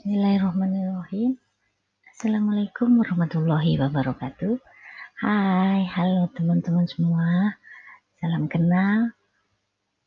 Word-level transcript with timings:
Bismillahirrahmanirrahim. 0.00 1.36
Assalamualaikum 2.08 3.04
warahmatullahi 3.04 3.76
wabarakatuh. 3.76 4.56
Hai, 5.20 5.84
halo 5.84 6.24
teman-teman 6.32 6.88
semua. 6.88 7.52
Salam 8.16 8.48
kenal 8.48 9.12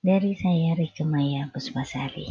dari 0.01 0.33
saya 0.33 0.73
Rike 0.73 1.05
Maya 1.05 1.45
Puspasari. 1.53 2.25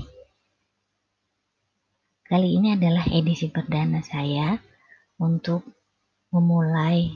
Kali 2.27 2.51
ini 2.51 2.75
adalah 2.75 3.07
edisi 3.07 3.47
perdana 3.47 4.03
saya 4.03 4.59
untuk 5.23 5.63
memulai 6.35 7.15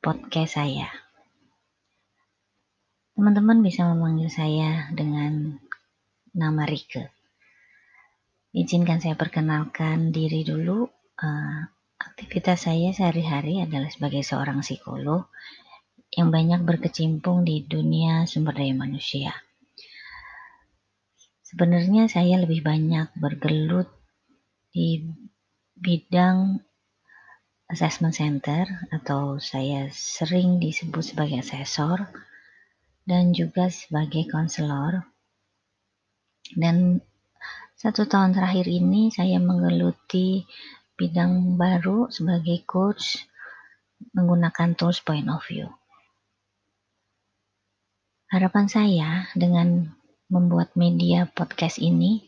podcast 0.00 0.56
saya. 0.56 0.88
Teman-teman 3.12 3.60
bisa 3.60 3.84
memanggil 3.92 4.32
saya 4.32 4.88
dengan 4.96 5.60
nama 6.32 6.64
Rike. 6.64 7.15
Izinkan 8.56 9.04
saya 9.04 9.20
perkenalkan 9.20 10.16
diri 10.16 10.40
dulu. 10.40 10.88
Uh, 11.20 11.60
aktivitas 12.00 12.64
saya 12.64 12.88
sehari-hari 12.96 13.60
adalah 13.60 13.92
sebagai 13.92 14.24
seorang 14.24 14.64
psikolog 14.64 15.28
yang 16.16 16.32
banyak 16.32 16.64
berkecimpung 16.64 17.44
di 17.44 17.68
dunia 17.68 18.24
sumber 18.24 18.56
daya 18.56 18.72
manusia. 18.72 19.36
Sebenarnya 21.44 22.08
saya 22.08 22.40
lebih 22.40 22.64
banyak 22.64 23.12
bergelut 23.20 23.92
di 24.72 25.04
bidang 25.76 26.64
assessment 27.68 28.16
center 28.16 28.64
atau 28.88 29.36
saya 29.36 29.92
sering 29.92 30.56
disebut 30.64 31.04
sebagai 31.04 31.44
asesor 31.44 32.08
dan 33.04 33.36
juga 33.36 33.68
sebagai 33.68 34.24
konselor 34.32 35.04
dan 36.56 37.04
satu 37.76 38.08
tahun 38.08 38.32
terakhir 38.32 38.72
ini 38.72 39.12
saya 39.12 39.36
menggeluti 39.36 40.48
bidang 40.96 41.60
baru 41.60 42.08
sebagai 42.08 42.64
coach 42.64 43.20
menggunakan 44.16 44.72
tools 44.72 45.04
point 45.04 45.28
of 45.28 45.44
view. 45.44 45.68
Harapan 48.32 48.66
saya 48.72 49.28
dengan 49.36 49.92
membuat 50.32 50.72
media 50.72 51.28
podcast 51.28 51.76
ini, 51.76 52.24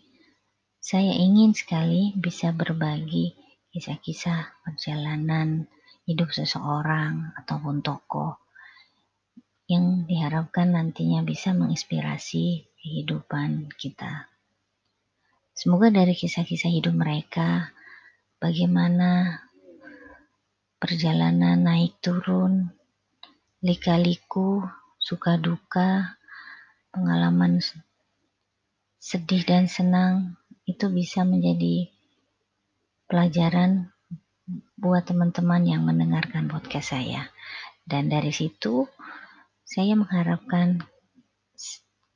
saya 0.84 1.16
ingin 1.16 1.56
sekali 1.56 2.12
bisa 2.12 2.52
berbagi 2.52 3.32
kisah-kisah 3.72 4.69
perjalanan 4.69 5.64
hidup 6.04 6.28
seseorang 6.28 7.32
ataupun 7.41 7.80
tokoh 7.80 8.36
yang 9.64 10.04
diharapkan 10.04 10.76
nantinya 10.76 11.24
bisa 11.24 11.56
menginspirasi 11.56 12.69
kehidupan 12.84 13.72
kita. 13.80 14.28
Semoga 15.58 15.90
dari 15.90 16.14
kisah-kisah 16.14 16.70
hidup 16.70 16.94
mereka, 16.94 17.74
bagaimana 18.38 19.42
perjalanan 20.78 21.58
naik 21.58 21.98
turun, 21.98 22.70
lika-liku, 23.66 24.62
suka 25.02 25.34
duka, 25.34 26.14
pengalaman 26.94 27.58
sedih 29.02 29.42
dan 29.42 29.66
senang, 29.66 30.38
itu 30.62 30.86
bisa 30.94 31.26
menjadi 31.26 31.90
pelajaran 33.10 33.90
buat 34.78 35.10
teman-teman 35.10 35.66
yang 35.66 35.82
mendengarkan 35.82 36.46
podcast 36.46 36.94
saya. 36.94 37.34
Dan 37.82 38.06
dari 38.06 38.30
situ, 38.30 38.86
saya 39.66 39.98
mengharapkan 39.98 40.86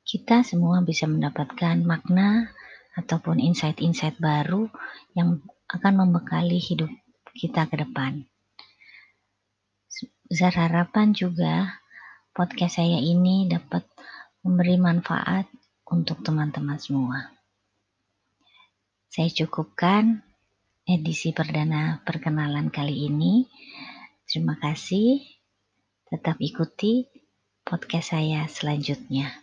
kita 0.07 0.47
semua 0.47 0.79
bisa 0.79 1.11
mendapatkan 1.11 1.83
makna 1.83 2.47
ataupun 2.93 3.41
insight-insight 3.41 4.21
baru 4.21 4.69
yang 5.17 5.41
akan 5.69 5.93
membekali 6.05 6.61
hidup 6.61 6.89
kita 7.33 7.65
ke 7.65 7.81
depan. 7.81 8.25
Besar 10.29 10.53
harapan 10.53 11.13
juga 11.13 11.77
podcast 12.33 12.81
saya 12.81 12.97
ini 12.97 13.45
dapat 13.45 13.85
memberi 14.41 14.81
manfaat 14.81 15.45
untuk 15.89 16.25
teman-teman 16.25 16.77
semua. 16.81 17.29
Saya 19.13 19.29
cukupkan 19.29 20.25
edisi 20.89 21.37
perdana 21.37 22.01
perkenalan 22.01 22.73
kali 22.73 23.05
ini. 23.13 23.45
Terima 24.25 24.57
kasih. 24.57 25.21
Tetap 26.09 26.41
ikuti 26.41 27.05
podcast 27.61 28.17
saya 28.17 28.49
selanjutnya. 28.49 29.42